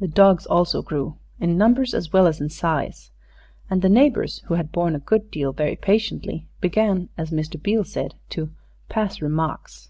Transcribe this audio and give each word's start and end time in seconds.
The 0.00 0.06
dogs 0.06 0.44
also 0.44 0.82
grew, 0.82 1.16
in 1.40 1.56
numbers 1.56 1.94
as 1.94 2.12
well 2.12 2.26
as 2.26 2.42
in 2.42 2.50
size, 2.50 3.10
and 3.70 3.80
the 3.80 3.88
neighbors, 3.88 4.40
who 4.48 4.54
had 4.56 4.70
borne 4.70 4.94
a 4.94 4.98
good 4.98 5.30
deal 5.30 5.54
very 5.54 5.76
patiently, 5.76 6.46
began, 6.60 7.08
as 7.16 7.30
Mr. 7.30 7.58
Beale 7.58 7.84
said, 7.84 8.16
to 8.28 8.50
"pass 8.90 9.22
remarks." 9.22 9.88